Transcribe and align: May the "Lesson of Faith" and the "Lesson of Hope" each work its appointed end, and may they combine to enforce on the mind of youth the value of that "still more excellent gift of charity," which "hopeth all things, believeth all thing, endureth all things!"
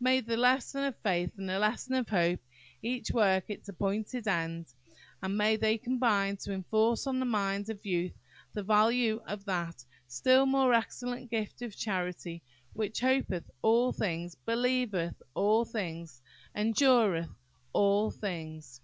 May 0.00 0.20
the 0.22 0.38
"Lesson 0.38 0.84
of 0.84 0.96
Faith" 1.02 1.32
and 1.36 1.46
the 1.50 1.58
"Lesson 1.58 1.92
of 1.96 2.08
Hope" 2.08 2.40
each 2.80 3.10
work 3.10 3.50
its 3.50 3.68
appointed 3.68 4.26
end, 4.26 4.72
and 5.22 5.36
may 5.36 5.56
they 5.56 5.76
combine 5.76 6.38
to 6.38 6.52
enforce 6.54 7.06
on 7.06 7.18
the 7.20 7.26
mind 7.26 7.68
of 7.68 7.84
youth 7.84 8.14
the 8.54 8.62
value 8.62 9.20
of 9.26 9.44
that 9.44 9.84
"still 10.08 10.46
more 10.46 10.72
excellent 10.72 11.30
gift 11.30 11.60
of 11.60 11.76
charity," 11.76 12.42
which 12.72 13.00
"hopeth 13.00 13.50
all 13.60 13.92
things, 13.92 14.34
believeth 14.46 15.20
all 15.34 15.66
thing, 15.66 16.08
endureth 16.54 17.28
all 17.74 18.10
things!" 18.10 18.80